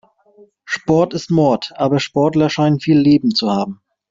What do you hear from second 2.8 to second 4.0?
Leben zu haben.